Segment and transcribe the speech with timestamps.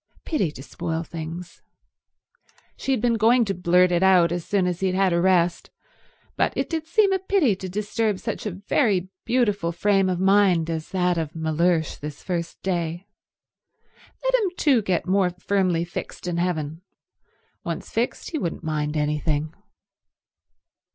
[0.25, 1.61] Pity to spoil things.
[2.75, 5.21] She had been going to blurt it out as soon as he had had a
[5.21, 5.69] rest,
[6.35, 10.71] but it did seem a pity to disturb such a very beautiful frame of mind
[10.71, 13.05] as that of Mellersh this first day.
[14.23, 16.81] Let him too get more firmly fixed in heaven.
[17.63, 19.53] Once fixed he wouldn't mind anything.